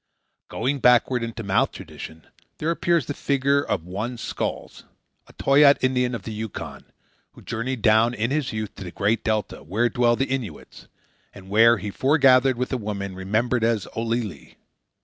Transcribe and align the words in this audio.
Going 0.49 0.79
backward 0.79 1.21
into 1.21 1.43
mouth 1.43 1.71
tradition, 1.73 2.25
there 2.57 2.71
appears 2.71 3.05
the 3.05 3.13
figure 3.13 3.61
of 3.61 3.83
one 3.85 4.17
Skolkz, 4.17 4.81
a 5.27 5.33
Toyaat 5.33 5.77
Indian 5.83 6.15
of 6.15 6.23
the 6.23 6.33
Yukon, 6.33 6.85
who 7.33 7.43
journeyed 7.43 7.83
down 7.83 8.15
in 8.15 8.31
his 8.31 8.51
youth 8.51 8.73
to 8.77 8.83
the 8.83 8.89
Great 8.89 9.23
Delta 9.23 9.61
where 9.61 9.89
dwell 9.89 10.15
the 10.15 10.25
Innuits, 10.25 10.87
and 11.35 11.49
where 11.51 11.77
he 11.77 11.91
foregathered 11.91 12.57
with 12.57 12.73
a 12.73 12.77
woman 12.77 13.13
remembered 13.13 13.63
as 13.63 13.87
Olillie. 13.95 14.55